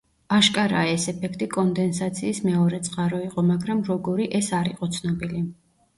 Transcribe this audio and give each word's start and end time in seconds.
აშკარაა 0.35 0.87
ეს 0.93 1.03
ეფექტი 1.11 1.47
კონდენსაციის 1.55 2.41
მეორე 2.47 2.79
წყარო 2.89 3.21
იყო 3.27 3.47
მაგრამ 3.53 3.87
როგორი 3.91 4.27
ეს 4.41 4.51
არ 4.61 4.71
იყო 4.75 4.91
ცნობილი. 4.97 5.45